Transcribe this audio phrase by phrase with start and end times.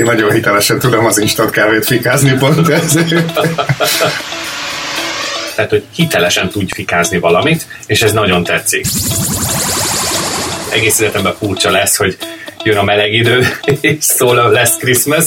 [0.00, 3.32] Én nagyon hitelesen tudom az instant kávét fikázni pont ezért.
[5.54, 8.86] Tehát, hogy hitelesen tudj fikázni valamit, és ez nagyon tetszik.
[10.72, 12.16] Egész életemben furcsa lesz, hogy
[12.62, 13.46] jön a meleg idő,
[13.80, 15.24] és szól lesz Christmas.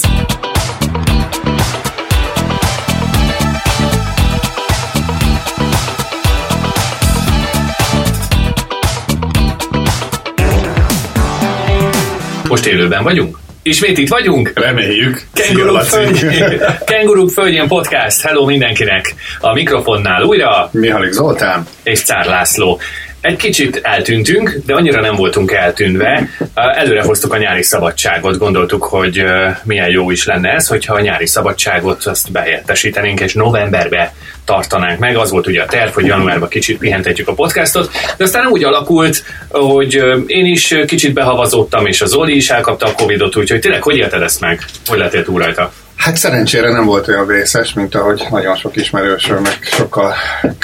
[12.48, 13.38] Most élőben vagyunk?
[13.64, 14.52] Ismét itt vagyunk?
[14.56, 15.22] Reméljük.
[15.34, 18.22] Kenguruk, földjén, Kenguruk földjén podcast.
[18.22, 19.16] Hello mindenkinek.
[19.40, 21.68] A mikrofonnál újra Mihalik Zoltán.
[21.84, 22.80] és Cár László.
[23.24, 26.28] Egy kicsit eltűntünk, de annyira nem voltunk eltűnve.
[26.54, 29.24] Előre hoztuk a nyári szabadságot, gondoltuk, hogy
[29.64, 34.14] milyen jó is lenne ez, hogyha a nyári szabadságot azt behelyettesítenénk, és novemberbe
[34.46, 35.18] tartanánk meg.
[35.18, 39.24] Az volt ugye a terv, hogy januárban kicsit pihentetjük a podcastot, de aztán úgy alakult,
[39.50, 43.98] hogy én is kicsit behavazottam, és az Zoli is elkapta a Covidot, úgyhogy tényleg hogy
[43.98, 44.66] élted ezt meg?
[44.86, 45.74] Hogy lettél túl rajta?
[45.96, 50.14] Hát szerencsére nem volt olyan vészes, mint ahogy nagyon sok ismerősömnek sokkal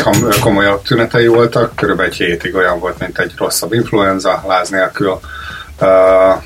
[0.03, 1.75] kom- komolyabb tünetei voltak.
[1.75, 5.19] Körülbelül egy hétig olyan volt, mint egy rosszabb influenza, láz nélkül.
[5.81, 6.43] Uh,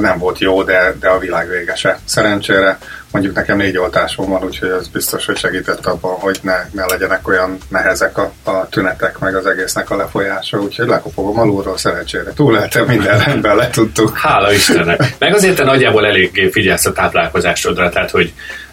[0.00, 1.98] nem volt jó, de, de a világ végese.
[2.04, 2.78] Szerencsére
[3.12, 7.28] mondjuk nekem négy oltásom van, úgyhogy ez biztos, hogy segített abban, hogy ne, ne legyenek
[7.28, 12.86] olyan nehezek a, a tünetek, meg az egésznek a lefolyása, úgyhogy lekopogom alulról, szerencsére túléltem,
[12.86, 14.16] minden rendben letudtuk.
[14.16, 15.14] Hála Istennek.
[15.18, 18.32] Meg azért te nagyjából eléggé figyelsz a táplálkozásodra, tehát hogy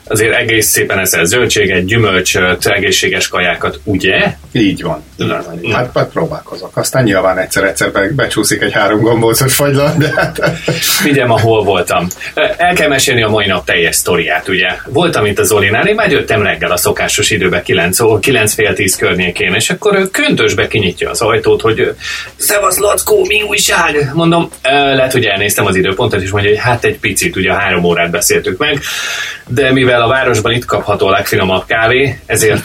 [0.10, 4.34] azért egész szépen eszel zöldséget, gyümölcsöt, egészséges kajákat, ugye?
[4.52, 5.04] Így van.
[5.16, 5.76] Na, na.
[5.76, 6.78] Hát, hát próbálkozok.
[6.78, 10.40] Aztán nyilván egyszer-egyszer be, becsúszik egy három gombócos fagylat, de hát...
[11.02, 12.08] Figyelj, ma hol voltam.
[12.58, 14.68] El kell mesélni a mai nap teljes sztoriát, ugye?
[14.86, 18.74] Voltam itt az Zolinál, én már jöttem reggel a szokásos időben 9, ó, 9 fél
[18.74, 21.94] 10 környékén, és akkor ő köntösbe kinyitja az ajtót, hogy
[22.36, 24.12] Szevasz, Lackó, mi újság?
[24.14, 28.12] Mondom, lehet, hogy elnéztem az időpontot, és mondja, hogy hát egy picit, ugye három órát
[28.12, 28.80] beszéltük meg,
[29.48, 32.64] de mivel a városban itt kapható a legfinomabb kávé, ezért...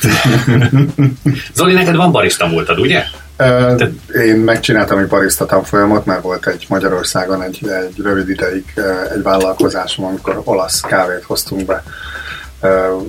[1.54, 3.02] Zoli, neked van barista múltad, ugye?
[3.36, 3.90] Te...
[4.26, 8.64] Én megcsináltam egy barista tanfolyamot, mert volt egy Magyarországon egy, egy rövid ideig
[9.14, 11.82] egy vállalkozásom, amikor olasz kávét hoztunk be.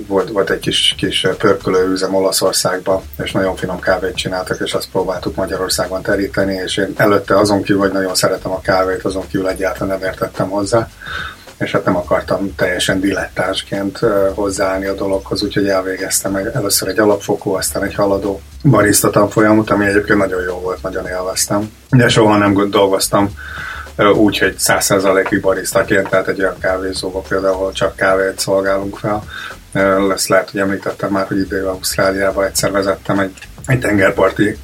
[0.07, 5.35] Volt, volt egy kis, kis pörkölőüzem Olaszországba, és nagyon finom kávét csináltak, és azt próbáltuk
[5.35, 9.99] Magyarországon teríteni, és én előtte azon kívül, hogy nagyon szeretem a kávét, azon kívül egyáltalán
[9.99, 10.89] nem értettem hozzá
[11.59, 13.99] és hát nem akartam teljesen dilettánsként
[14.33, 20.19] hozzáállni a dologhoz, úgyhogy elvégeztem először egy alapfokú, aztán egy haladó barista tanfolyamot, ami egyébként
[20.19, 21.71] nagyon jó volt, nagyon élveztem.
[21.89, 23.29] De soha nem dolgoztam
[24.15, 29.23] úgy, hogy százszerzalékig baristaként, tehát egy olyan kávézóba például, ahol csak kávét szolgálunk fel.
[30.07, 34.57] Lesz lehet, hogy említettem már, hogy idő Ausztráliába egyszer vezettem egy, egy tengerparti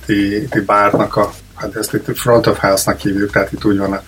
[0.66, 1.32] bárnak a
[1.62, 4.02] hát ezt itt front of house-nak hívjuk, tehát itt úgy van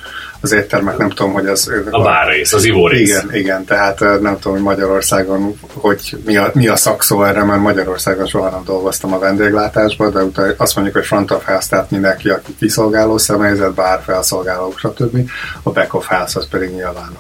[0.44, 1.72] az éttermek, nem tudom, hogy az...
[1.90, 3.10] A bárrész, az ivórész.
[3.10, 7.62] Igen, igen, tehát nem tudom, hogy Magyarországon, hogy mi a, mi a szakszó erre, mert
[7.62, 11.92] Magyarországon soha nem dolgoztam a vendéglátásban, de utána azt mondjuk, hogy front of house, tehát
[11.92, 15.30] mindenki, aki kiszolgáló személyzet, bár felszolgálók, stb.
[15.64, 17.18] A back of house az pedig nyilván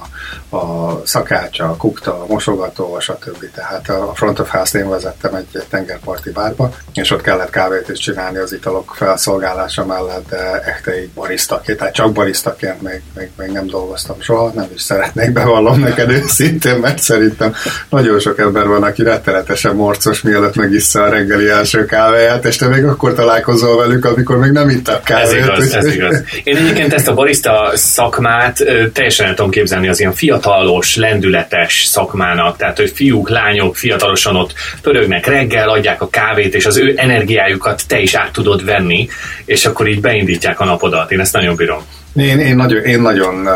[0.50, 3.52] a, a szakácsa, a kukta, a mosogató, stb.
[3.56, 7.90] Tehát a front of house én vezettem egy, egy tengerparti bárba, és ott kellett kávét
[7.90, 13.30] is csinálni az italok felszolgálása mellett, de echte így barisztaként, tehát csak barisztaként még még,
[13.38, 17.54] még nem dolgoztam soha, nem is szeretnék bevallom neked őszintén, mert szerintem
[17.90, 22.68] nagyon sok ember van, aki rettenetesen morcos, mielőtt megissza a reggeli első kávéját, és te
[22.68, 25.26] még akkor találkozol velük, amikor még nem ittak kávét.
[25.26, 26.24] Ez igaz, ez igaz.
[26.44, 28.58] Én egyébként ezt a barista szakmát
[28.94, 34.54] teljesen el tudom képzelni az ilyen fiatalos, lendületes szakmának, tehát hogy fiúk, lányok fiatalosan ott
[34.82, 39.10] pörögnek reggel, adják a kávét, és az ő energiájukat te is át tudod venni,
[39.46, 41.12] és akkor így beindítják a napodat.
[41.12, 41.86] Én ezt nagyon bírom.
[42.16, 43.48] Én, én nagyon, én nagyon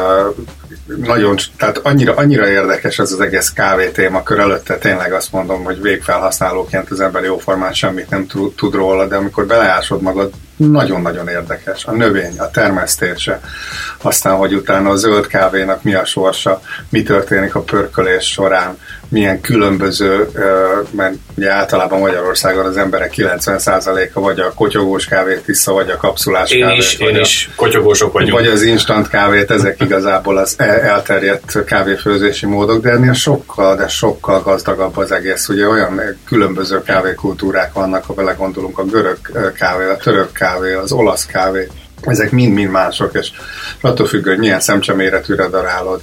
[0.95, 5.81] nagyon, tehát annyira, annyira érdekes ez az egész kávé témakör előtte, tényleg azt mondom, hogy
[5.81, 11.85] végfelhasználóként az ember jóformán semmit nem tud róla, de amikor beleásod magad, nagyon-nagyon érdekes.
[11.85, 13.39] A növény, a termesztése,
[14.01, 18.77] aztán, hogy utána a zöld kávénak mi a sorsa, mi történik a pörkölés során,
[19.09, 20.29] milyen különböző,
[20.91, 26.51] mert ugye általában Magyarországon az emberek 90%-a vagy a kotyogós kávét vissza, vagy a kapszulás
[26.51, 26.77] én kávét.
[26.77, 28.33] Is, vagy én a, is kotyogósok vagyunk.
[28.33, 34.41] Vagy az instant kávét, ezek igazából az elterjedt kávéfőzési módok, de ennél sokkal, de sokkal
[34.41, 35.49] gazdagabb az egész.
[35.49, 39.17] Ugye olyan különböző kávékultúrák vannak, ha belegondolunk a görög
[39.53, 41.67] kávé, a török kávé, az olasz kávé,
[42.01, 43.31] ezek mind-mind mások, és
[43.81, 46.01] attól függő, hogy milyen szemcseméretűre darálod,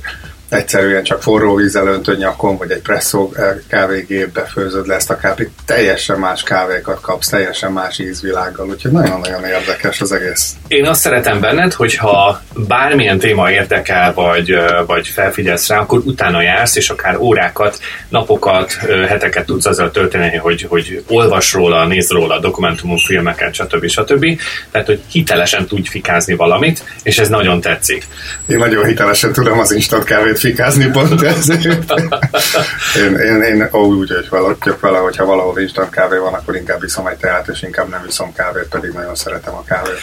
[0.55, 3.33] egyszerűen csak forró vízzel öntöd nyakon, vagy egy presszó
[3.69, 9.45] kávégépbe főzöd le ezt a kávét, teljesen más kávékat kapsz, teljesen más ízvilággal, úgyhogy nagyon-nagyon
[9.45, 10.53] érdekes az egész.
[10.69, 14.55] Én azt szeretem benned, hogyha bármilyen téma érdekel, vagy,
[14.87, 17.79] vagy felfigyelsz rá, akkor utána jársz, és akár órákat,
[18.09, 18.73] napokat,
[19.09, 23.87] heteket tudsz azzal tölteni, hogy, hogy olvas róla, néz róla dokumentumú filmeket, stb.
[23.87, 24.41] stb.
[24.71, 28.07] Tehát, hogy hitelesen tudj fikázni valamit, és ez nagyon tetszik.
[28.47, 31.93] Én nagyon hitelesen tudom az instant kávét fikázni pont ezért.
[32.97, 36.81] én, én, én ó, úgy, hogy valakjuk vele, hogyha valahol instant kávé van, akkor inkább
[36.81, 39.99] viszom egy teát, és inkább nem viszom kávét, pedig nagyon szeretem a kávét.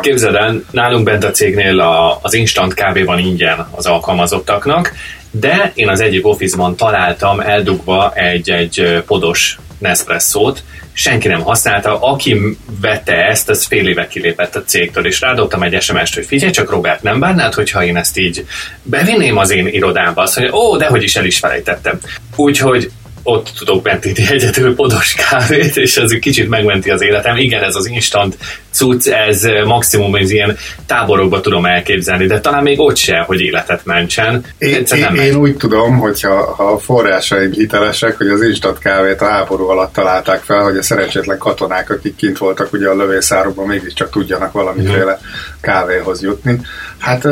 [0.00, 4.92] Képzeld el, nálunk bent a cégnél a, az instant kávé van ingyen az alkalmazottaknak,
[5.40, 10.62] de én az egyik office találtam eldugva egy, egy podos Nespresso-t,
[10.92, 15.82] senki nem használta, aki vette ezt, az fél éve kilépett a cégtől, és rádobtam egy
[15.82, 18.46] SMS-t, hogy figyelj csak Robert, nem bánnád, hogyha én ezt így
[18.82, 21.98] bevinném az én irodámba, azt mondja, ó, dehogy is el is felejtettem.
[22.36, 22.90] Úgyhogy
[23.26, 27.36] ott tudok mentítni egyetül podos kávét, és ez kicsit megmenti az életem.
[27.36, 28.36] Igen, ez az instant
[28.76, 30.56] cucc, ez maximum ez ilyen
[30.86, 34.44] táborokba tudom elképzelni, de talán még ott se, hogy életet mentsen.
[34.58, 39.28] Én, én, én úgy tudom, hogyha ha a forrásaim hitelesek, hogy az instant kávét a
[39.28, 44.10] háború alatt találták fel, hogy a szerencsétlen katonák, akik kint voltak ugye a lövészárokban, mégiscsak
[44.10, 45.26] tudjanak valamiféle mm.
[45.60, 46.60] kávéhoz jutni.
[46.98, 47.28] Hát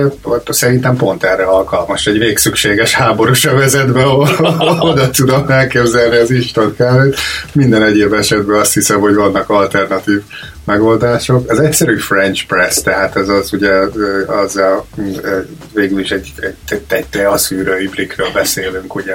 [0.48, 4.06] szerintem pont erre alkalmas egy végszükséges háborús övezetbe,
[4.90, 7.16] oda tudom elképzelni az instant kávét.
[7.52, 10.22] Minden egyéb esetben azt hiszem, hogy vannak alternatív
[10.64, 11.50] megoldások.
[11.50, 13.72] Az egyszerű French press, tehát ez az ugye
[14.26, 14.84] az a,
[15.72, 19.14] végül is egy, egy, egy teaszűrő iblikről beszélünk, ugye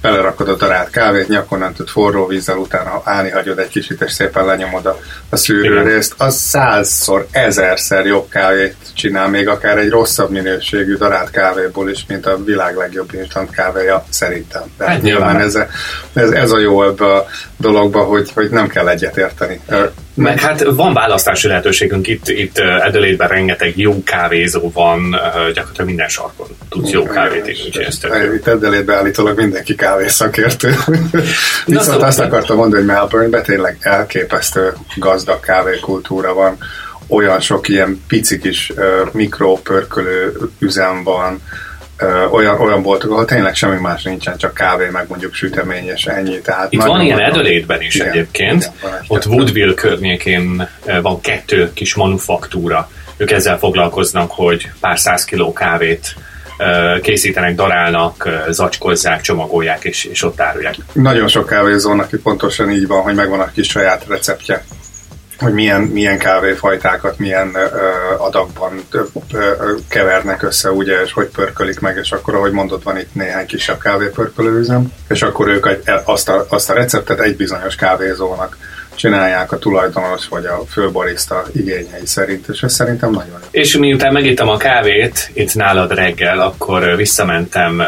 [0.00, 4.44] belerakod a darált kávét, nyakon tud forró vízzel, utána állni hagyod egy kicsit, és szépen
[4.44, 4.98] lenyomod a,
[5.28, 11.90] a szűrőrészt, az százszor, ezerszer jobb kávét csinál, még akár egy rosszabb minőségű darált kávéból
[11.90, 14.62] is, mint a világ legjobb instant kávéja, szerintem.
[14.78, 15.58] De hát nyilván ez,
[16.12, 17.26] ez, ez a jó ebbe a
[17.56, 19.60] dologba, hogy, hogy nem kell egyetérteni.
[20.14, 25.10] Meg hát van választási lehetőségünk itt, itt Edelétben rengeteg jó kávézó van,
[25.54, 30.74] gyakorlatilag minden sarkon tudsz jó kávét inni, úgyhogy ezt Itt Edelétben állítólag mindenki kávészakértő.
[31.66, 36.56] Viszont azt akartam mondani, hogy Melbourne-ben tényleg elképesztő gazdag kávékultúra van,
[37.08, 41.40] olyan sok ilyen pici kis uh, mikropörkölő üzem van,
[42.30, 46.40] olyan, olyan boltok, ahol tényleg semmi más nincsen, csak kávé, meg mondjuk sütemény, és ennyi.
[46.40, 48.72] Tehát Itt van ilyen Edelétben is igen, egyébként.
[48.78, 50.68] Igen, Ott Woodville környékén
[51.02, 52.90] van kettő kis manufaktúra.
[53.16, 56.14] Ők ezzel foglalkoznak, hogy pár száz kiló kávét
[57.02, 60.74] készítenek, darálnak, zacskozzák, csomagolják, és, és ott árulják.
[60.92, 64.64] Nagyon sok kávézónak pontosan így van, hogy megvan a kis saját receptje
[65.42, 67.68] hogy milyen, milyen kávéfajtákat milyen ö,
[68.18, 69.02] adagban ö,
[69.32, 73.46] ö, kevernek össze, ugye, és hogy pörkölik meg, és akkor, ahogy mondott, van itt néhány
[73.46, 75.66] kisebb kávépörkölőüzem, és akkor ők
[76.04, 78.56] azt a, azt a receptet egy bizonyos kávézónak
[78.94, 83.48] csinálják a tulajdonos vagy a főbariszta igényei szerint, és ez szerintem nagyon jó.
[83.50, 87.82] És miután megittem a kávét itt nálad reggel, akkor visszamentem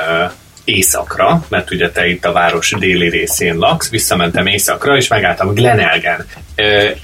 [0.65, 6.27] északra, mert ugye te itt a város déli részén laksz, visszamentem északra, és megálltam Glenelgen.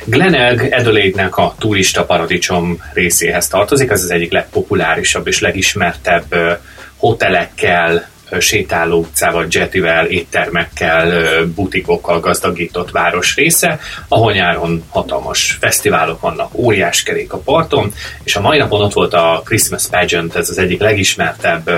[0.04, 6.58] Glenelg Adelaide-nek a turista paradicsom részéhez tartozik, ez az egyik legpopulárisabb és legismertebb
[6.96, 8.08] hotelekkel,
[8.38, 13.78] sétáló utcával, jetivel, éttermekkel, butikokkal gazdagított város része,
[14.08, 17.92] ahol nyáron hatalmas fesztiválok vannak, óriás kerék a parton,
[18.22, 21.70] és a mai napon ott volt a Christmas Pageant, ez az egyik legismertebb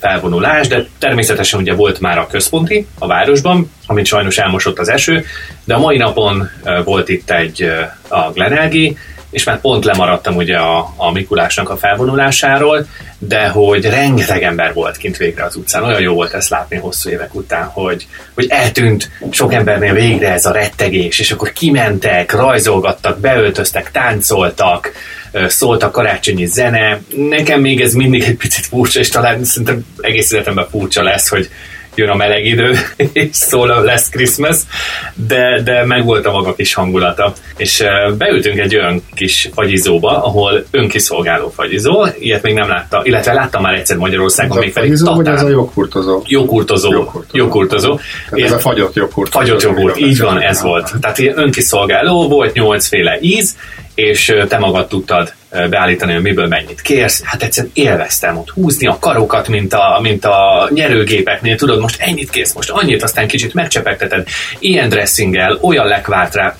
[0.00, 5.24] felvonulás, de természetesen ugye volt már a központi a városban, amit sajnos elmosott az eső,
[5.64, 6.50] de a mai napon
[6.84, 7.70] volt itt egy
[8.08, 8.96] a Glenelgi,
[9.34, 12.86] és már pont lemaradtam ugye a, a Mikulásnak a felvonulásáról,
[13.18, 15.84] de hogy rengeteg ember volt kint végre az utcán.
[15.84, 20.46] Olyan jó volt ezt látni hosszú évek után, hogy, hogy eltűnt sok embernél végre ez
[20.46, 24.92] a rettegés, és akkor kimentek, rajzolgattak, beöltöztek, táncoltak,
[25.48, 27.00] szólt a karácsonyi zene.
[27.16, 31.50] Nekem még ez mindig egy picit furcsa, és talán szerintem egész életemben furcsa lesz, hogy
[31.94, 32.74] jön a meleg idő,
[33.12, 34.56] és szól lesz Christmas,
[35.14, 37.32] de, de megvolt a maga kis hangulata.
[37.56, 37.84] És
[38.18, 43.74] beültünk egy olyan kis fagyizóba, ahol önkiszolgáló fagyizó, ilyet még nem látta, illetve láttam már
[43.74, 46.22] egyszer Magyarországon, még pedig fagyizó, vagy ez a jogkurtozó?
[46.26, 47.04] Jogkurtozó.
[47.32, 47.98] Jogkurtozó.
[48.30, 49.44] ez a fagyott jogkurtozó.
[49.44, 50.92] Fagyott jogurt, így van, ez volt.
[51.00, 53.56] Tehát önkiszolgáló, volt nyolcféle íz,
[53.94, 55.32] és te magad tudtad
[55.70, 57.22] beállítani, hogy miből mennyit kérsz.
[57.24, 61.56] Hát egyszerűen élveztem ott húzni a karokat, mint a, mint a nyerőgépeknél.
[61.56, 64.26] Tudod, most ennyit kész, most annyit, aztán kicsit megcsepegteted.
[64.58, 66.56] Ilyen dressinggel, olyan lekvárt rá,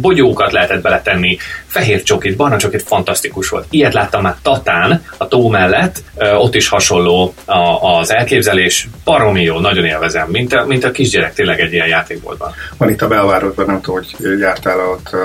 [0.00, 3.66] bogyókat lehetett beletenni, fehér csokit, barna csokit, fantasztikus volt.
[3.70, 7.34] Ilyet láttam már Tatán, a tó mellett, ott is hasonló
[7.80, 12.54] az elképzelés, baromi jó, nagyon élvezem, mint a, mint a kisgyerek tényleg egy ilyen játékboltban.
[12.76, 15.16] Van itt a belvárosban, nem tudom, hogy jártál ott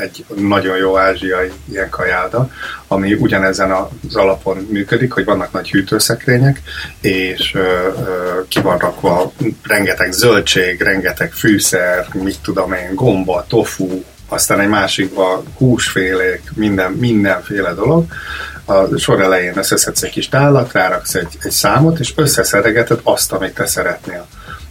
[0.00, 2.48] egy nagyon jó ázsiai ilyen kajáda,
[2.88, 6.62] ami ugyanezen az alapon működik, hogy vannak nagy hűtőszekrények,
[7.00, 7.56] és
[8.48, 15.42] ki van rakva rengeteg zöldség, rengeteg fűszer, mit tudom én, gomba, tofu, aztán egy másikban
[15.56, 18.04] húsfélék, minden, mindenféle dolog.
[18.64, 23.54] A sor elején összeszedsz egy kis tállat, ráraksz egy, egy számot, és összeszeregeted azt, amit
[23.54, 24.26] te szeretnél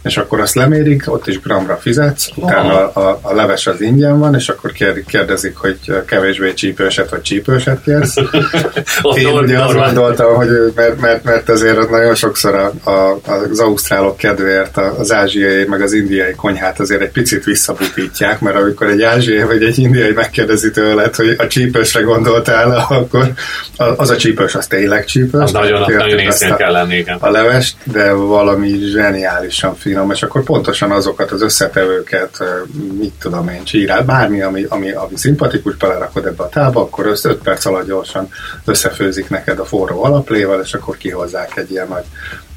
[0.06, 4.18] és akkor azt lemérik, ott is gramra fizetsz, utána a, a, a leves az ingyen
[4.18, 4.72] van, és akkor
[5.06, 8.16] kérdezik, hogy kevésbé csípőset vagy csípőset kérsz.
[9.14, 13.20] Én ugye azt gondoltam, hogy mert, mert, mert azért nagyon sokszor a, a,
[13.50, 18.86] az ausztrálok kedvéért az ázsiai meg az indiai konyhát azért egy picit visszabutítják, mert amikor
[18.86, 23.32] egy ázsiai vagy egy indiai megkérdezi tőled, hogy a csípősre gondoltál, akkor
[23.76, 25.42] az a csípős az tényleg csípős.
[25.42, 27.16] Az nagyon, nagyon észén kell lenni, igen.
[27.20, 32.44] A levest, de valami zseniálisan finom finom, és akkor pontosan azokat az összetevőket,
[32.98, 37.28] mit tudom én, csírál, bármi, ami, ami, ami szimpatikus, belerakod ebbe a tába, akkor össze
[37.28, 38.28] 5 perc alatt gyorsan
[38.64, 42.04] összefőzik neked a forró alaplével, és akkor kihozzák egy ilyen nagy,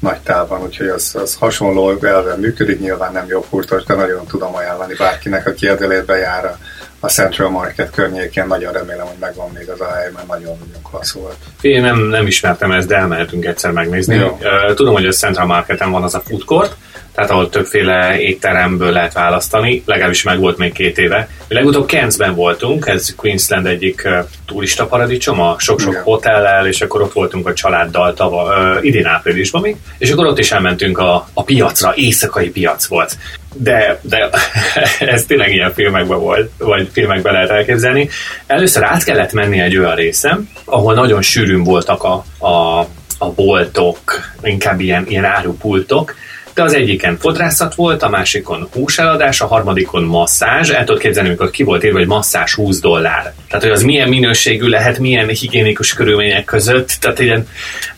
[0.00, 4.54] nagy távban, úgyhogy az, az hasonló elven működik, nyilván nem jobb hurtos, de nagyon tudom
[4.54, 6.58] ajánlani bárkinek, aki érdelétbe jár a,
[7.00, 8.46] a Central Market környékén.
[8.46, 11.36] Nagyon remélem, hogy megvan még az a hely, mert nagyon-nagyon klassz volt.
[11.60, 14.14] Én nem, nem ismertem ezt, de elmehetünk egyszer megnézni.
[14.14, 14.38] Jó.
[14.74, 16.76] Tudom, hogy a Central Marketen van az a food court,
[17.14, 21.28] tehát ahol többféle étteremből lehet választani, legalábbis meg volt még két éve.
[21.48, 24.08] Legutóbb Cairnsben voltunk, ez Queensland egyik
[24.46, 26.02] turista paradicsom, a sok-sok Igen.
[26.02, 30.38] hotellel, és akkor ott voltunk a családdal tava, uh, idén áprilisban még, és akkor ott
[30.38, 33.16] is elmentünk a, a piacra, éjszakai piac volt.
[33.54, 34.30] De, de
[35.00, 38.08] ez tényleg ilyen filmekben volt, vagy filmekben lehet elképzelni.
[38.46, 42.86] Először át kellett menni egy olyan részem, ahol nagyon sűrűn voltak a, a
[43.22, 43.98] a boltok,
[44.42, 46.14] inkább ilyen, ilyen árupultok,
[46.60, 50.70] de az egyiken fodrászat volt, a másikon húseladás, a harmadikon masszázs.
[50.70, 53.32] El tudod képzelni, amikor ki volt írva, hogy masszázs 20 dollár.
[53.48, 56.96] Tehát, hogy az milyen minőségű lehet, milyen higiénikus körülmények között.
[57.00, 57.48] Tehát ilyen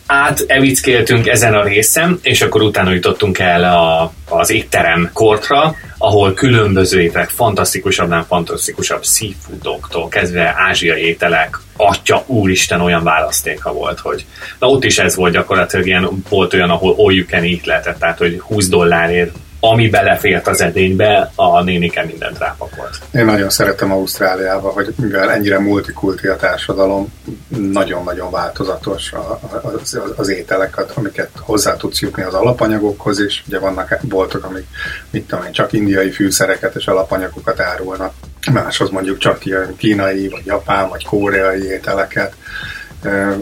[0.05, 7.01] átevickéltünk ezen a részen, és akkor utána jutottunk el a, az étterem kortra, ahol különböző
[7.01, 14.25] ételek, fantasztikusabb, fantasztikusabb seafoodoktól kezdve ázsiai ételek, atya úristen olyan választéka volt, hogy
[14.59, 17.99] na ott is ez volt gyakorlatilag ilyen, volt olyan, ahol all you can eat lehetett,
[17.99, 22.99] tehát hogy 20 dollárért ami belefért az edénybe, a nénike mindent rápakolt.
[23.11, 27.13] Én nagyon szeretem Ausztráliába, hogy mivel ennyire multikulti a társadalom,
[27.47, 29.13] nagyon-nagyon változatos
[29.61, 33.43] az, az ételeket, amiket hozzá tudsz jutni az alapanyagokhoz is.
[33.47, 34.65] Ugye vannak boltok, amik
[35.09, 38.13] mit tudom én, csak indiai fűszereket és alapanyagokat árulnak.
[38.51, 42.33] Máshoz mondjuk csak ilyen kínai, vagy japán, vagy koreai ételeket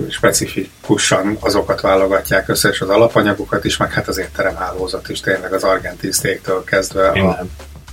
[0.10, 5.64] specifikusan azokat válogatják össze, és az alapanyagokat is, meg hát az étteremhálózat is tényleg az
[5.64, 7.46] argentin steaktől kezdve a,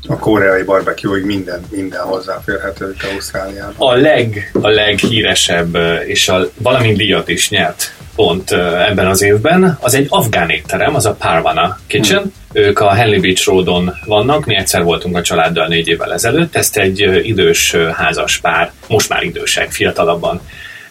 [0.06, 3.75] a koreai barbecue minden, minden hozzáférhető itt Ausztráliában.
[3.76, 8.52] A, leg, a leghíresebb, és a, valamint díjat is nyert pont
[8.88, 12.20] ebben az évben, az egy afgán étterem, az a Parvana Kitchen.
[12.20, 12.32] Hmm.
[12.52, 16.76] Ők a Henley Beach Roadon vannak, mi egyszer voltunk a családdal négy évvel ezelőtt, ezt
[16.76, 20.40] egy idős házas pár, most már idősek, fiatalabban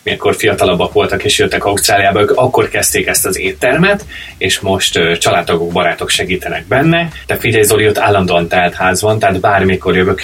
[0.09, 4.05] mikor fiatalabbak voltak és jöttek Ausztráliába, ők akkor kezdték ezt az éttermet,
[4.37, 7.09] és most családtagok, barátok segítenek benne.
[7.25, 10.21] De figyelj Zoli, ott állandóan telt ház van, tehát bármikor jövök,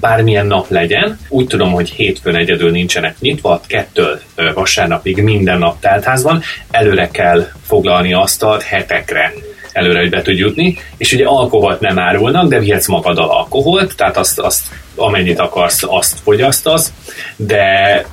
[0.00, 1.18] bármilyen nap legyen.
[1.28, 4.20] Úgy tudom, hogy hétfőn egyedül nincsenek nyitva, kettől
[4.54, 6.42] vasárnapig minden nap teltház van.
[6.70, 9.32] Előre kell foglalni asztalt hetekre
[9.76, 14.16] előre, hogy be tud jutni, és ugye alkoholt nem árulnak, de vihetsz magaddal alkoholt, tehát
[14.16, 16.92] azt, azt amennyit akarsz, azt fogyasztasz,
[17.36, 18.04] de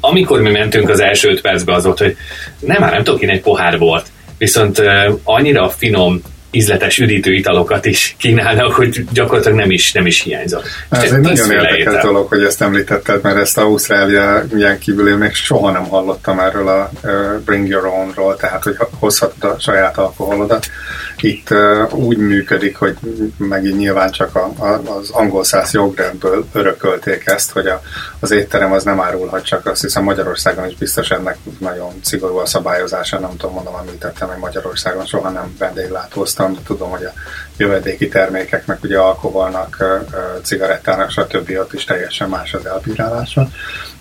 [0.00, 2.16] amikor mi mentünk az első öt percbe az volt, hogy
[2.58, 4.06] nem már nem tudok én egy pohár bort,
[4.38, 4.82] viszont
[5.24, 10.66] annyira finom ízletes üdítő italokat is kínálnak, hogy gyakorlatilag nem is, nem is hiányzott.
[10.88, 15.34] Ez egy nagyon érdekes dolog, hogy ezt említetted, mert ezt Ausztrália ilyen kívül én még
[15.34, 16.90] soha nem hallottam erről a
[17.44, 20.66] Bring Your Own-ról, tehát hogy hozhatod a saját alkoholodat.
[21.20, 21.48] Itt
[21.90, 22.96] úgy működik, hogy
[23.36, 27.82] megint nyilván csak a, a, az angol száz jogrendből örökölték ezt, hogy a,
[28.20, 32.46] az étterem az nem árulhat csak, azt hiszem Magyarországon is biztos ennek nagyon szigorú a
[32.46, 37.12] szabályozása, nem tudom, mondom, említettem, hogy Magyarországon soha nem vendéglátóztam de tudom, hogy a
[37.56, 39.84] jövedéki termékeknek, ugye alkoholnak,
[40.42, 41.50] cigarettának, stb.
[41.58, 43.48] ott is teljesen más az elbírálása.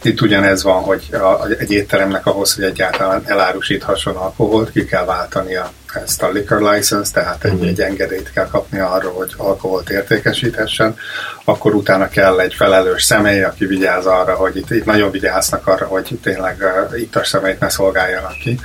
[0.02, 5.56] Itt ugyanez van, hogy a, egy étteremnek ahhoz, hogy egyáltalán elárusíthasson alkoholt, ki kell váltani
[5.56, 10.96] a ezt a liquor license, tehát egy, egy engedélyt kell kapni arra, hogy alkoholt értékesíthessen,
[11.44, 15.86] akkor utána kell egy felelős személy, aki vigyáz arra, hogy itt, itt nagyon vigyáznak arra,
[15.86, 16.58] hogy tényleg
[16.92, 18.60] uh, ittas személyt ne szolgáljanak ki,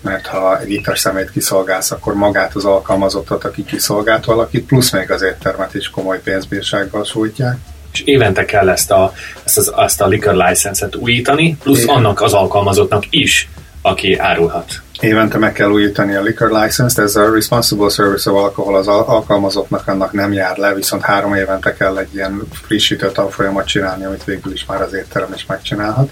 [0.00, 5.10] mert ha egy ittas személyt kiszolgálsz, akkor magát az alkalmazottat, aki kiszolgált valakit, plusz még
[5.10, 7.56] az éttermet is komoly pénzbírsággal sújtják.
[7.92, 9.12] És évente kell ezt a,
[9.44, 11.94] ezt az, azt a liquor license-et újítani, plusz Igen.
[11.94, 13.48] annak az alkalmazottnak is,
[13.82, 14.80] aki árulhat.
[15.00, 19.88] Évente meg kell újítani a liquor license-t, ez a responsible service of alcohol az alkalmazottnak
[19.88, 24.52] annak nem jár le, viszont három évente kell egy ilyen frissítő tanfolyamat csinálni, amit végül
[24.52, 26.10] is már az étterem is megcsinálhat.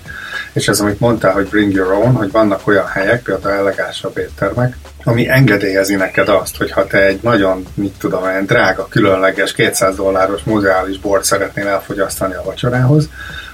[0.53, 4.77] És ez, amit mondtál, hogy bring your own, hogy vannak olyan helyek, például elegásabb éttermek,
[5.05, 9.97] ami engedélyezi neked azt, hogy ha te egy nagyon, mit tudom, egy drága, különleges, 200
[9.97, 13.09] dolláros muzeális bort szeretnél elfogyasztani a vacsorához,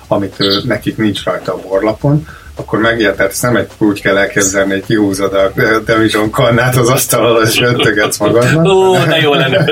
[0.06, 2.26] amit nekik nincs rajta a borlapon,
[2.56, 5.52] akkor ezt nem egy úgy kell elképzelni, hogy kihúzod a
[5.84, 8.66] Devizson kannát az asztalon, és öntögetsz magadnak.
[8.66, 9.64] Ó, de jó lenne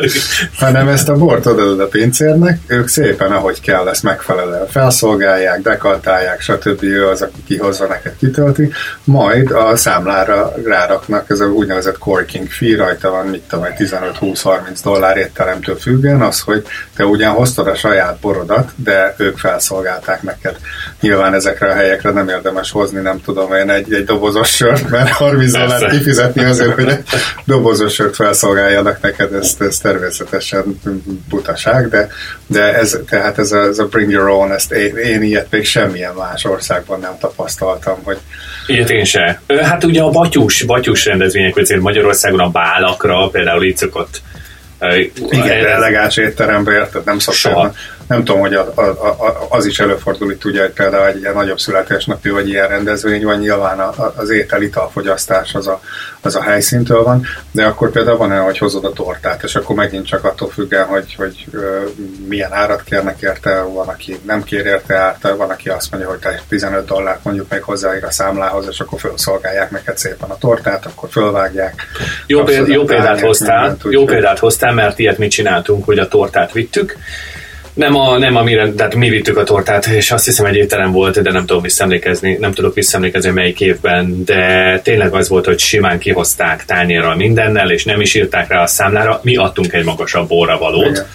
[0.59, 6.41] hanem ezt a bort odaadod a pincérnek, ők szépen, ahogy kell, ezt megfelelően felszolgálják, dekantálják,
[6.41, 6.83] stb.
[6.83, 8.73] ő az, aki kihozza neked kitölti,
[9.05, 15.17] majd a számlára ráraknak, ez a úgynevezett corking fee, rajta van, mit tudom, 15-20-30 dollár
[15.17, 20.57] étteremtől függően, az, hogy te ugyan hoztad a saját borodat, de ők felszolgálták neked.
[21.01, 25.11] Nyilván ezekre a helyekre nem érdemes hozni, nem tudom én, egy, egy dobozos sört, mert
[25.11, 27.05] 30 dollár kifizetni azért, hogy egy
[27.45, 30.81] dobozos sört felszolgáljanak neked, ez, ez természetesen
[31.29, 32.09] butaság, de,
[32.47, 35.64] de ez, tehát ez a, ez a bring your own, ezt én, én ilyet még
[35.64, 38.19] semmilyen más országban nem tapasztaltam, hogy
[38.67, 39.41] Ilyet én se.
[39.62, 44.21] Hát ugye a batyus, batyus rendezvények, vagy Magyarországon a bálakra például így szokott
[45.31, 47.73] igen, de elegáns étterembe érted, nem szoktam
[48.12, 51.35] nem tudom, hogy a, a, a, az is előfordul itt ugye, hogy például egy ilyen
[51.35, 55.81] nagyobb születésnapi vagy ilyen rendezvény van, nyilván a, az étel italfogyasztás az a,
[56.21, 59.76] az a helyszíntől van, de akkor például van olyan, hogy hozod a tortát, és akkor
[59.76, 61.47] megint csak attól függően, hogy, hogy
[62.28, 66.19] milyen árat kérnek érte, van, aki nem kér érte árt, van, aki azt mondja, hogy
[66.19, 70.87] te 15 dollárt mondjuk még hozzáír a számlához, és akkor felszolgálják neked szépen a tortát,
[70.87, 71.87] akkor fölvágják.
[72.26, 76.09] Jó, példát, jó példát hoztál, mindent, jó példát hoztál, mert ilyet mit csináltunk, hogy a
[76.09, 76.97] tortát vittük,
[77.75, 81.23] nem, a, nem amire, tehát mi vittük a tortát, és azt hiszem egy étterem volt,
[81.23, 85.99] de nem tudom visszaemlékezni, nem tudok visszaemlékezni melyik évben, de tényleg az volt, hogy simán
[85.99, 90.59] kihozták tányérral mindennel, és nem is írták rá a számlára, mi adtunk egy magasabb borra
[90.59, 90.91] valót.
[90.91, 91.07] Igen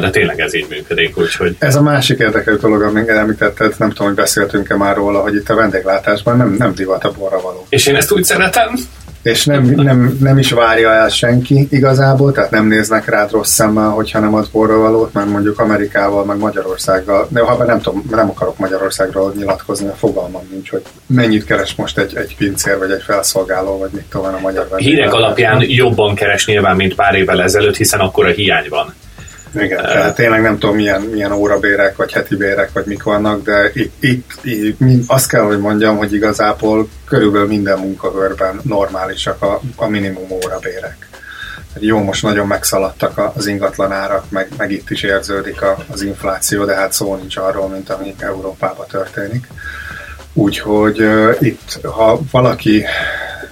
[0.00, 1.56] de tényleg ez így működik, úgyhogy...
[1.58, 5.48] Ez a másik érdekes dolog, amit említetted, nem tudom, hogy beszéltünk-e már róla, hogy itt
[5.48, 7.66] a vendéglátásban nem, nem divat a borra való.
[7.68, 8.74] És én ezt úgy szeretem,
[9.26, 13.88] és nem, nem, nem is várja el senki igazából, tehát nem néznek rád rossz szemmel,
[13.88, 18.58] hogyha nem az valót, mert mondjuk Amerikával, meg Magyarországgal, de ha nem tudom, nem akarok
[18.58, 23.78] Magyarországról nyilatkozni, a fogalmam nincs, hogy mennyit keres most egy, egy pincér, vagy egy felszolgáló,
[23.78, 28.00] vagy mit tudom a magyar Hírek alapján jobban keres nyilván, mint pár évvel ezelőtt, hiszen
[28.00, 28.94] akkor a hiány van.
[29.54, 33.42] Igen, uh, tehát tényleg nem tudom milyen, milyen órabérek, vagy heti bérek, vagy mik vannak,
[33.42, 39.60] de itt, itt, itt azt kell, hogy mondjam, hogy igazából körülbelül minden munkahörben normálisak a,
[39.76, 41.08] a minimum órabérek.
[41.78, 45.60] Jó, most nagyon megszaladtak az ingatlanárak, meg, meg itt is érződik
[45.92, 49.46] az infláció, de hát szó nincs arról, mint ami Európában történik.
[50.32, 52.84] Úgyhogy uh, itt, ha valaki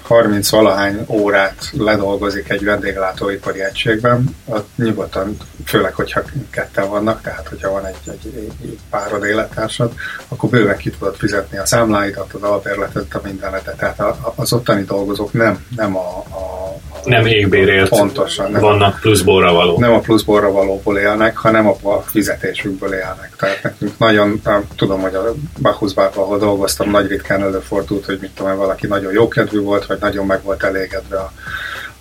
[0.05, 7.71] 30 valahány órát ledolgozik egy vendéglátóipari egységben, ott nyugodtan, főleg, hogyha ketten vannak, tehát hogyha
[7.71, 9.93] van egy, egy, egy párod élettársad,
[10.29, 13.77] akkor bőven ki tudod fizetni a számláidat, az albérletet, a mindenetet.
[13.77, 14.03] Tehát
[14.35, 19.79] az ottani dolgozók nem, nem a, a nem égbérért pontosan, nem vannak pluszborra való.
[19.79, 23.33] Nem a pluszborra valóból élnek, hanem a fizetésükből élnek.
[23.37, 24.43] Tehát nekünk nagyon,
[24.77, 29.61] tudom, hogy a Bacchusbárban, ahol dolgoztam, nagy ritkán előfordult, hogy mit tudom, valaki nagyon jókedvű
[29.61, 31.33] volt, vagy nagyon meg volt elégedve a,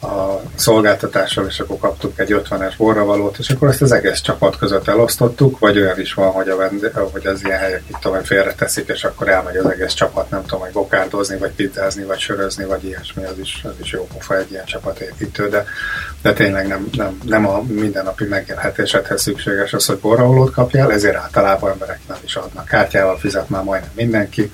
[0.04, 4.88] a szolgáltatással, és akkor kaptuk egy 50-es borravalót, és akkor ezt az egész csapat között
[4.88, 8.90] elosztottuk, vagy olyan is van, hogy, a vendé, hogy az ilyen helyek itt tovább félreteszik,
[8.90, 12.84] és akkor elmegy az egész csapat, nem tudom, hogy bokárdozni, vagy pizzázni, vagy sörözni, vagy
[12.84, 15.66] ilyesmi, az is, az is jó pofa egy ilyen csapatépítő, de,
[16.22, 21.72] de tényleg nem, nem, nem a mindennapi megélhetésedhez szükséges az, hogy borravalót kapjál, ezért általában
[21.72, 22.66] emberek nem is adnak.
[22.66, 24.52] Kártyával fizet már majdnem mindenki,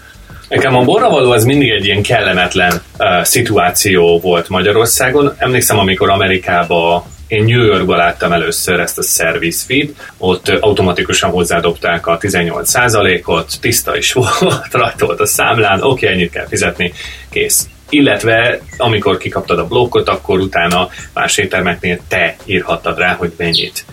[0.50, 5.34] Nekem a borravaló az mindig egy ilyen kellemetlen uh, szituáció volt Magyarországon.
[5.38, 12.08] Emlékszem, amikor Amerikába én New Yorkban láttam először ezt a service feed, ott automatikusan hozzádobták
[12.08, 16.94] a 18%-ot, tiszta is volt, rajta volt a számlán, oké, okay, ennyit kell fizetni,
[17.30, 17.68] kész.
[17.90, 23.86] Illetve amikor kikaptad a blokkot, akkor utána más éttermeknél te írhattad rá, hogy mennyit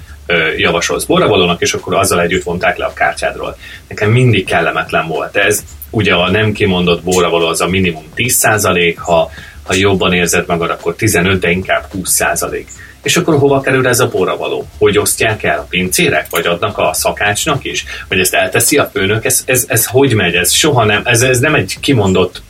[0.56, 3.56] javasolsz borravalónak, és akkor azzal együtt vonták le a kártyádról.
[3.88, 8.94] Nekem mindig kellemetlen volt ez, ugye a nem kimondott bóra való az a minimum 10%,
[8.96, 9.30] ha
[9.66, 12.68] ha jobban érzed magad, akkor 15, de inkább 20 százalék.
[13.02, 14.66] És akkor hova kerül ez a borravaló?
[14.78, 17.84] Hogy osztják el a pincérek, vagy adnak a szakácsnak is?
[18.08, 19.24] Vagy ezt elteszi a főnök?
[19.24, 20.34] Ez, ez, ez hogy megy?
[20.34, 22.42] Ez soha nem, ez, ez nem egy kimondott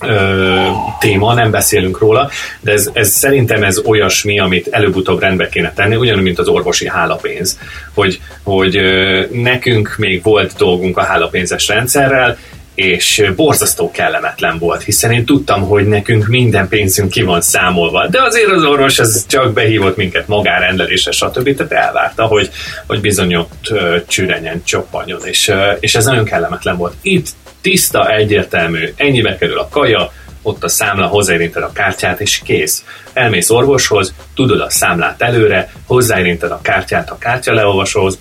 [0.00, 0.66] ö,
[1.00, 5.96] téma, nem beszélünk róla, de ez, ez szerintem ez olyasmi, amit előbb-utóbb rendbe kéne tenni,
[5.96, 7.58] ugyanúgy, mint az orvosi hálapénz,
[7.94, 12.38] hogy, hogy ö, nekünk még volt dolgunk a hálapénzes rendszerrel,
[12.76, 18.22] és borzasztó kellemetlen volt, hiszen én tudtam, hogy nekünk minden pénzünk ki van számolva, de
[18.22, 21.56] azért az orvos az csak behívott minket magárendelésre, stb.
[21.56, 22.50] Tehát elvárta, hogy,
[22.86, 23.72] hogy bizony ott
[24.06, 26.94] csürenyen csoppanjon, és, és ez nagyon kellemetlen volt.
[27.02, 27.28] Itt
[27.60, 30.12] tiszta, egyértelmű, ennyibe kerül a kaja,
[30.42, 32.84] ott a számla, hozzáérinted a kártyát, és kész.
[33.12, 38.18] Elmész orvoshoz, tudod a számlát előre, hozzáérinted a kártyát a kártya leolvasóhoz,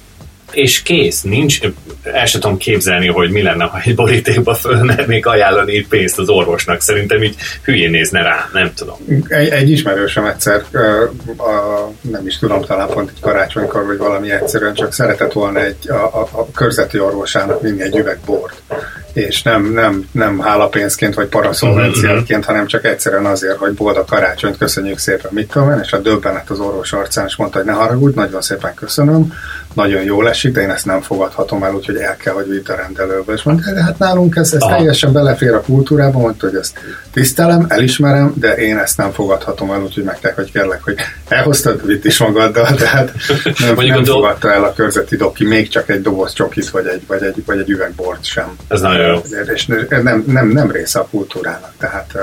[0.52, 1.60] és kész, nincs,
[2.04, 6.82] el sem tudom képzelni, hogy mi lenne, ha egy borítékba fölmernék ajánlani pénzt az orvosnak.
[6.82, 8.96] Szerintem így hülyén nézne rá, nem tudom.
[9.28, 10.64] Egy, egy ismerősöm egyszer,
[11.38, 15.90] a, nem is tudom, talán pont egy karácsonykor, vagy valami egyszerűen csak szeretett volna egy,
[15.90, 18.62] a, a, a körzeti orvosának vinni egy üveg bort
[19.16, 22.42] és nem, nem, nem hálapénzként vagy paraszolvenciáként, mm-hmm.
[22.42, 26.50] hanem csak egyszerűen azért, hogy boldog karácsonyt köszönjük szépen, mit tudom én, és a döbbenet
[26.50, 29.34] az orvos arcán, és mondta, hogy ne haragudj, nagyon szépen köszönöm,
[29.74, 32.76] nagyon jól esik, de én ezt nem fogadhatom el, úgyhogy el kell, hogy vidd a
[32.76, 33.34] rendelőbe.
[33.34, 36.80] És mondta, de hát nálunk ez, ez teljesen belefér a kultúrába, mondta, hogy ezt
[37.14, 40.96] tisztelem, elismerem, de én ezt nem fogadhatom el, úgyhogy meg hogy kérlek, hogy
[41.28, 43.12] elhoztad, vitt is magaddal, tehát
[43.60, 47.24] nem, nem fogadta el a körzeti doki még csak egy doboz csokit, vagy egy, vagy
[47.24, 48.56] egy, vagy egy üvegbort sem.
[48.68, 49.22] Ez nagyon jó.
[49.54, 52.18] És nem, nem, nem része a kultúrának, tehát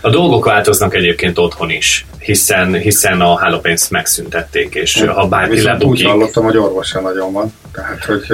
[0.00, 5.88] a dolgok változnak egyébként otthon is, hiszen, hiszen a hálópénzt megszüntették, és ha bárki lebukik...
[5.88, 8.26] Úgy hallottam, hogy orvos sem nagyon van, tehát hogy...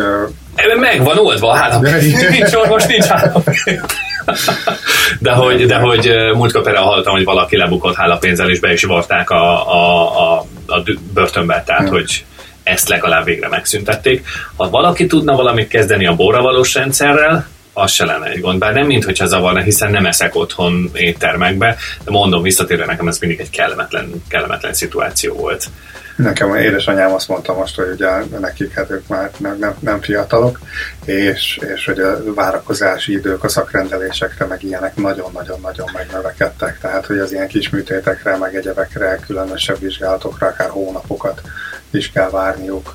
[0.81, 3.81] Meg van oldva a hálópénz, nincs orvos, nincs hálópénz.
[5.19, 9.31] De hogy, de hogy múltkor például hallottam, hogy valaki lebukott hálapénzzel, és be is varták
[9.31, 10.83] a, a, a, a
[11.15, 11.91] börtönbe, tehát hmm.
[11.91, 12.25] hogy
[12.63, 14.27] ezt legalább végre megszüntették.
[14.57, 18.59] Ha valaki tudna valamit kezdeni a borravalós rendszerrel, az se lenne egy gond.
[18.59, 23.19] Bár nem mint hogyha zavarna, hiszen nem eszek otthon éttermekbe, de mondom, visszatérve nekem ez
[23.19, 25.67] mindig egy kellemetlen, kellemetlen szituáció volt.
[26.17, 28.11] Nekem édesanyám azt mondta most, hogy ugye
[28.41, 30.61] nekik hát ők már nem, nem, nem fiatalok,
[31.05, 36.79] és, és hogy a várakozási idők a szakrendelésekre, meg ilyenek nagyon-nagyon-nagyon megnövekedtek.
[36.81, 41.41] Tehát, hogy az ilyen kis műtétekre, meg egyebekre, különösebb vizsgálatokra akár hónapokat
[41.95, 42.95] is kell várniuk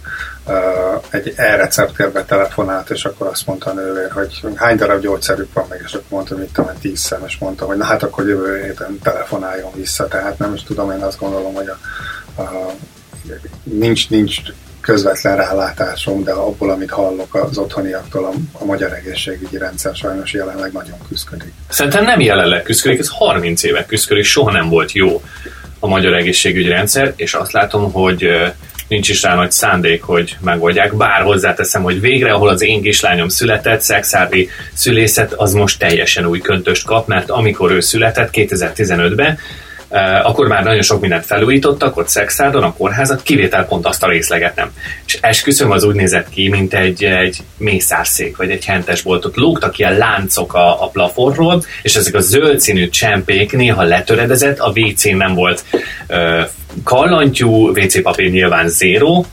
[1.10, 5.82] egy e-receptérbe telefonált, és akkor azt mondta a nővér, hogy hány darab gyógyszerük van meg,
[5.86, 8.64] és akkor mondta, hogy mit tudom, tíz szem, és mondta, hogy na hát akkor jövő
[8.64, 11.78] héten telefonáljon vissza, tehát nem is tudom, én azt gondolom, hogy a,
[12.42, 12.74] a,
[13.64, 14.38] nincs, nincs
[14.82, 20.72] közvetlen rálátásom, de abból, amit hallok az otthoniaktól, a, a magyar egészségügyi rendszer sajnos jelenleg
[20.72, 21.54] nagyon küzdik.
[21.70, 25.22] Szerintem nem jelenleg küzdik, ez 30 éve küzdik, soha nem volt jó
[25.80, 28.28] a magyar egészségügyi rendszer, és azt látom, hogy
[28.90, 30.96] nincs is rá nagy szándék, hogy megoldják.
[30.96, 36.40] Bár hozzáteszem, hogy végre, ahol az én kislányom született, szexári szülészet, az most teljesen új
[36.40, 39.40] köntöst kap, mert amikor ő született 2015-ben, Uh,
[40.24, 44.56] akkor már nagyon sok mindent felújítottak, ott Szexádon, a kórházat, kivétel pont azt a részleget
[44.56, 44.72] nem.
[45.06, 49.26] És esküszöm, az úgy nézett ki, mint egy, egy mészárszék, vagy egy hentes volt.
[49.26, 54.60] Ott lógtak ilyen láncok a, a plafonról, és ezek a zöld színű csempék néha letöredezett,
[54.60, 55.64] a wc nem volt
[56.10, 56.42] uh,
[56.84, 59.24] kallantyú, WC papír nyilván zéro,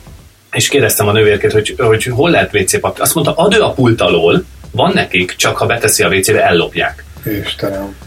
[0.52, 3.02] és kérdeztem a nővérket, hogy, hogy hol lehet WC papír.
[3.02, 7.04] Azt mondta, adő a pult alól, van nekik, csak ha beteszi a WC-be, ellopják.
[7.44, 8.05] Istenem.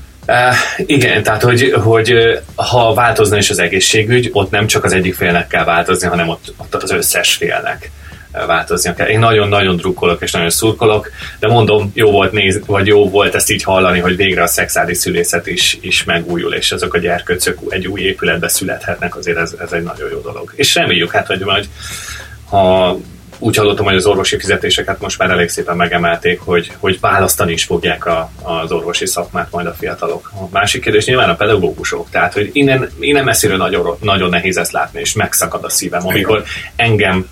[0.78, 5.48] Igen, tehát hogy, hogy ha változna is az egészségügy, ott nem csak az egyik félnek
[5.48, 7.92] kell változni, hanem ott, ott az összes félnek
[8.32, 9.08] változnia kell.
[9.08, 13.52] Én nagyon-nagyon drukkolok és nagyon szurkolok, de mondom, jó volt néz, vagy jó volt ezt
[13.52, 17.88] így hallani, hogy végre a szexuális szülészet is, is megújul, és azok a gyerkőcök egy
[17.88, 20.54] új épületbe születhetnek, azért ez, ez egy nagyon jó dolog.
[20.56, 21.70] És reméljük hát, hogy majd
[22.50, 22.98] ha
[23.40, 27.64] úgy hallottam, hogy az orvosi fizetéseket most már elég szépen megemelték, hogy, hogy választani is
[27.64, 30.32] fogják a, az orvosi szakmát majd a fiatalok.
[30.36, 34.72] A másik kérdés nyilván a pedagógusok, tehát hogy innen, innen messziről nagyon, nagyon nehéz ezt
[34.72, 36.44] látni, és megszakad a szívem, amikor
[36.76, 37.30] engem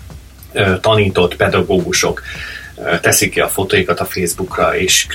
[0.80, 2.22] tanított pedagógusok
[3.00, 5.06] teszik ki a fotóikat a Facebookra, és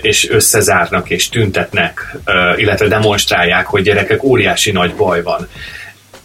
[0.00, 2.16] és összezárnak, és tüntetnek,
[2.56, 5.48] illetve demonstrálják, hogy gyerekek, óriási nagy baj van.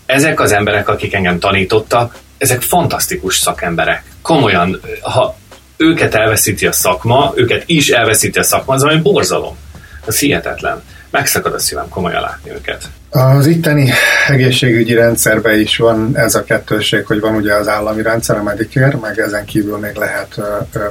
[0.06, 4.04] Ezek az emberek, akik engem tanítottak, ezek fantasztikus szakemberek.
[4.22, 5.36] Komolyan, ha
[5.78, 9.58] őket elveszíti a szakma, őket is elveszíti a szakma, az valami borzalom.
[10.06, 10.84] Az hihetetlen.
[11.10, 12.90] Megszakad a szívem komolyan látni őket.
[13.10, 13.92] Az itteni
[14.28, 18.98] egészségügyi rendszerben is van ez a kettőség, hogy van ugye az állami rendszer, a Medicare,
[19.02, 20.42] meg ezen kívül még lehet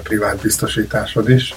[0.02, 1.54] privát biztosításod is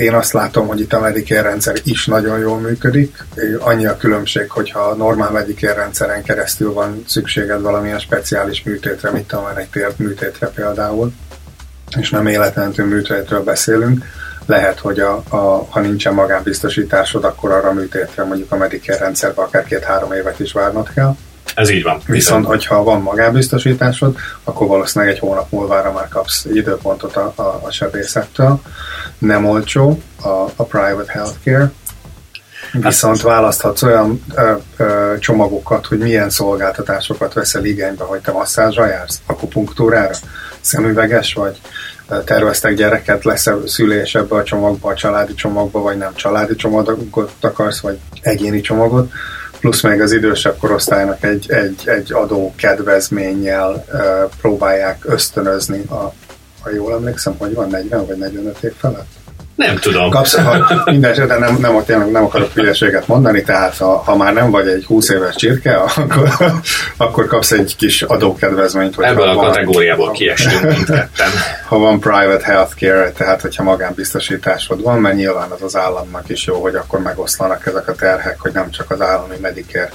[0.00, 3.24] én azt látom, hogy itt a Medicare rendszer is nagyon jól működik.
[3.58, 9.32] Annyi a különbség, hogyha a normál Medicare rendszeren keresztül van szükséged valamilyen speciális műtétre, mint
[9.32, 11.12] a egy tért műtétre például,
[11.98, 14.04] és nem életmentő műtétről beszélünk,
[14.46, 19.64] lehet, hogy a, a, ha nincsen magánbiztosításod, akkor arra műtétre mondjuk a Medicare rendszerben akár
[19.64, 21.16] két-három évet is várnod kell.
[21.54, 22.00] Ez így van.
[22.06, 27.70] Viszont, hogyha van magánbiztosításod, akkor valószínűleg egy hónap múlvára már kapsz időpontot a, a, a
[27.70, 28.60] sebészettől.
[29.20, 31.72] Nem olcsó a, a private healthcare,
[32.72, 39.20] Viszont választhatsz olyan ö, ö, csomagokat, hogy milyen szolgáltatásokat veszel igénybe, hogy te masszázsra jársz,
[39.26, 40.14] akupunktúrára,
[40.60, 41.60] szemüveges vagy,
[42.24, 46.14] terveztek gyereket, lesz -e szülés ebbe a csomagba, a családi csomagba, vagy nem?
[46.14, 49.12] Családi csomagot akarsz, vagy egyéni csomagot,
[49.60, 53.84] plusz még az idősebb korosztálynak egy, egy, egy adó kedvezménnyel
[54.40, 56.12] próbálják ösztönözni a
[56.60, 59.18] ha jól emlékszem, hogy van 40 vagy 45 év felett
[59.66, 60.10] nem tudom.
[60.10, 64.32] Kapsz, ha, minden esetben nem, nem, nem, nem akarok hülyeséget mondani, tehát ha, ha már
[64.32, 66.30] nem vagy egy 20 éves csirke, akkor,
[66.96, 68.98] akkor kapsz egy kis adókedvezményt.
[68.98, 71.30] Ebből a van, kategóriából kiesünk mindketten.
[71.66, 76.62] Ha van private healthcare, tehát hogyha magánbiztosításod van, mert nyilván az az államnak is jó,
[76.62, 79.90] hogy akkor megoszlanak ezek a terhek, hogy nem csak az állami Medicare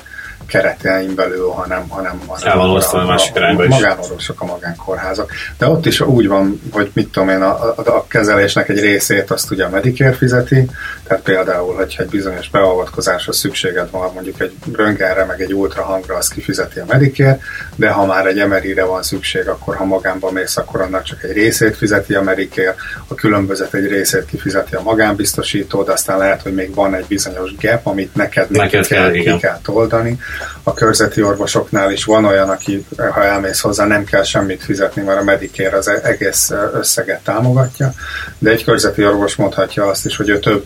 [0.48, 5.32] keretein belül, hanem, hanem, hanem van a, a, másik a, a magánorvosok, a magánkórházak.
[5.58, 9.32] De ott is úgy van, hogy mit tudom én, a, a, a kezelésnek egy részét
[9.32, 10.70] azt ugye a Medicare fizeti,
[11.08, 16.34] tehát például, hogyha egy bizonyos beavatkozásra szükséged van, mondjuk egy röntgenre, meg egy ultrahangra, azt
[16.34, 17.40] kifizeti a Medicare,
[17.76, 21.32] de ha már egy MRI-re van szükség, akkor ha magánba mész, akkor annak csak egy
[21.32, 22.76] részét fizeti a Medicare,
[23.08, 27.56] a különbözet egy részét kifizeti a magánbiztosító, de aztán lehet, hogy még van egy bizonyos
[27.56, 30.20] gap, amit neked, neked kell, kell, ki kell oldani.
[30.64, 35.20] A körzeti orvosoknál is van olyan, aki, ha elmész hozzá, nem kell semmit fizetni, mert
[35.20, 37.94] a Medicare az egész összeget támogatja,
[38.38, 40.66] de egy körzeti orvos mondhatja azt is, hogy ő több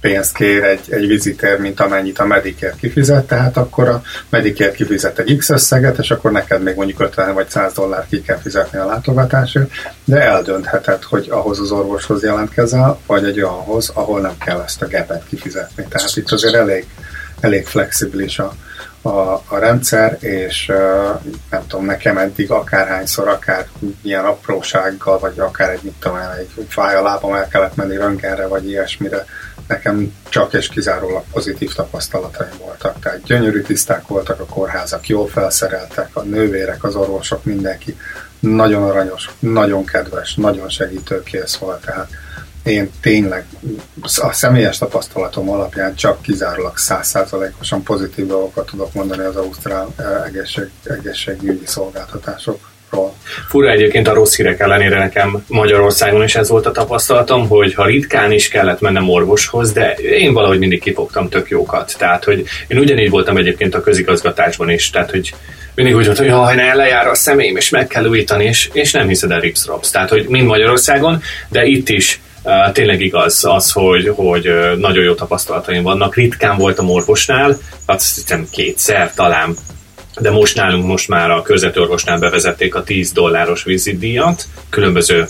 [0.00, 5.18] pénzt kér egy, egy viziter, mint amennyit a Medicare kifizet, tehát akkor a Medicare kifizet
[5.18, 8.78] egy X összeget, és akkor neked még mondjuk 50 vagy 100 dollár ki kell fizetni
[8.78, 9.70] a látogatásért,
[10.04, 14.86] de eldöntheted, hogy ahhoz az orvoshoz jelentkezel, vagy egy olyanhoz, ahol nem kell ezt a
[14.86, 15.86] gepet kifizetni.
[15.88, 16.86] Tehát itt azért elég,
[17.40, 18.54] elég flexibilis a,
[19.02, 20.72] a, a rendszer, és
[21.50, 23.66] nem tudom, nekem eddig akárhányszor, akár
[24.02, 28.46] ilyen aprósággal, vagy akár egy, mit tudom, egy fáj a lábam el kellett menni röntgenre,
[28.46, 29.24] vagy ilyesmire,
[29.68, 33.00] nekem csak és kizárólag pozitív tapasztalataim voltak.
[33.00, 37.96] Tehát gyönyörű tiszták voltak a kórházak, jól felszereltek, a nővérek, az orvosok, mindenki
[38.40, 41.84] nagyon aranyos, nagyon kedves, nagyon segítőkész volt.
[41.84, 42.08] Tehát
[42.68, 43.46] én tényleg
[44.02, 50.70] a személyes tapasztalatom alapján csak kizárólag százszázalékosan pozitív dolgokat tudok mondani az ausztrál eh, egészség,
[50.84, 52.68] egészségügyi szolgáltatások.
[53.48, 57.86] Fura egyébként a rossz hírek ellenére nekem Magyarországon is ez volt a tapasztalatom, hogy ha
[57.86, 61.94] ritkán is kellett mennem orvoshoz, de én valahogy mindig kifogtam tök jókat.
[61.98, 65.34] Tehát, hogy én ugyanígy voltam egyébként a közigazgatásban is, tehát, hogy
[65.74, 68.92] mindig úgy volt, hogy jaj, ne lejár a személyem, és meg kell újítani, és, és
[68.92, 72.20] nem hiszed el rips Tehát, hogy mind Magyarországon, de itt is
[72.72, 76.14] tényleg igaz az, hogy, hogy nagyon jó tapasztalataim vannak.
[76.14, 79.56] Ritkán voltam orvosnál, azt hiszem kétszer talán
[80.20, 85.28] de most nálunk most már a körzetőorvosnál bevezették a 10 dolláros vizitdíjat, különböző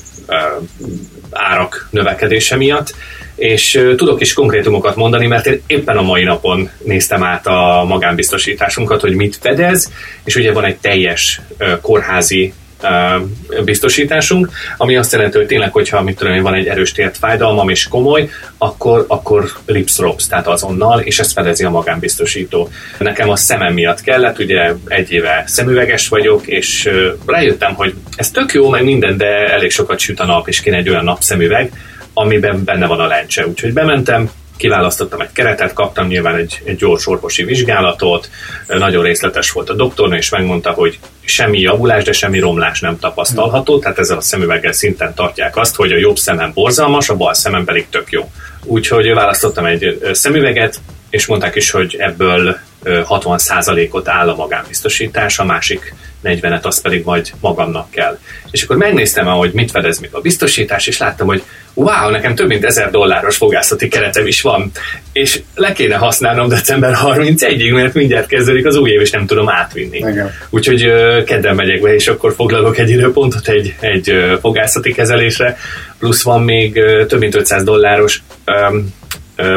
[1.31, 2.95] árak növekedése miatt,
[3.35, 9.01] és tudok is konkrétumokat mondani, mert én éppen a mai napon néztem át a magánbiztosításunkat,
[9.01, 9.93] hogy mit fedez,
[10.25, 11.41] és ugye van egy teljes
[11.81, 12.53] kórházi
[13.64, 17.88] biztosításunk, ami azt jelenti, hogy tényleg, hogyha mit tudom, van egy erős tért fájdalmam és
[17.88, 22.69] komoly, akkor, akkor rips rops, tehát azonnal, és ezt fedezi a magánbiztosító.
[22.99, 26.91] Nekem a szemem miatt kellett, ugye egy éve szemüveges vagyok, és
[27.27, 30.77] rájöttem, hogy ez tök jó, meg minden, de elég sokat süt a nap, és kéne
[30.77, 31.73] egy olyan napszemüveg,
[32.12, 33.47] amiben benne van a lencse.
[33.47, 38.31] Úgyhogy bementem, kiválasztottam egy keretet, kaptam nyilván egy, egy gyors orvosi vizsgálatot,
[38.66, 43.79] nagyon részletes volt a doktornő, és megmondta, hogy semmi javulás, de semmi romlás nem tapasztalható,
[43.79, 47.64] tehát ezzel a szemüveggel szinten tartják azt, hogy a jobb szemem borzalmas, a bal szemem
[47.64, 48.31] pedig tök jó.
[48.64, 55.94] Úgyhogy választottam egy szemüveget, és mondták is, hogy ebből 60%-ot áll a magánbiztosítás, a másik
[56.25, 58.19] 40-et azt pedig majd magamnak kell.
[58.51, 61.43] És akkor megnéztem, hogy mit fedez még a biztosítás, és láttam, hogy
[61.75, 64.71] wow, nekem több mint 1000 dolláros fogászati keretem is van,
[65.13, 69.49] és le kéne használnom december 31-ig, mert mindjárt kezdődik az új év, és nem tudom
[69.49, 69.97] átvinni.
[69.97, 70.31] Igen.
[70.51, 70.93] Úgyhogy
[71.25, 75.57] kedden megyek be, és akkor foglalok egy időpontot egy, egy fogászati kezelésre,
[75.99, 76.73] plusz van még
[77.09, 78.23] több mint 500 dolláros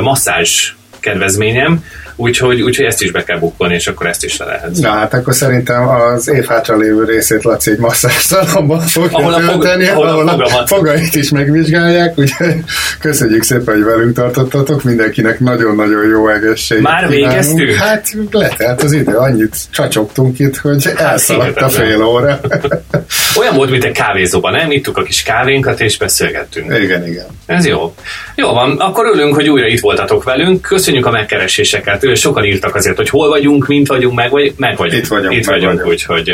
[0.02, 1.84] masszázs kedvezményem,
[2.16, 4.72] úgyhogy, úgyhogy ezt is be kell bukkolni, és akkor ezt is le lehet.
[4.76, 9.38] Na hát akkor szerintem az év hátra lévő részét Laci egy masszázszalomban fogja ahol a,
[9.38, 12.56] tölteni, fog, ahol a, a fogait is megvizsgálják, úgyhogy
[13.00, 16.82] köszönjük szépen, hogy velünk tartottatok, mindenkinek nagyon-nagyon jó egészség.
[16.82, 17.74] Már végeztünk?
[17.74, 22.40] Hát letelt az idő, annyit csacsogtunk itt, hogy hát elszaladt a fél óra.
[23.40, 24.72] Olyan volt, mint egy kávézóban, nem?
[24.72, 26.78] Ittuk a kis kávénkat, és beszélgettünk.
[26.78, 27.26] Igen, igen.
[27.46, 27.96] Ez jó.
[28.36, 30.68] Jó van, akkor örülünk, hogy újra itt voltatok velünk.
[30.92, 32.16] Köszönjük a megkereséseket.
[32.16, 35.02] Sokan írtak azért, hogy hol vagyunk, mint vagyunk, meg, vagy, meg vagyunk.
[35.02, 35.34] Itt vagyunk.
[35.34, 35.92] Itt vagyunk, vagyunk.
[35.92, 36.32] úgyhogy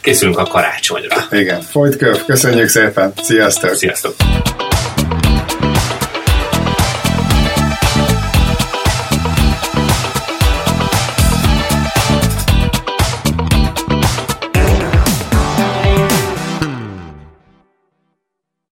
[0.00, 1.16] készülünk a karácsonyra.
[1.30, 2.24] Igen, folyt köv.
[2.26, 3.12] Köszönjük szépen.
[3.22, 3.74] Sziasztok.
[3.74, 4.14] Sziasztok.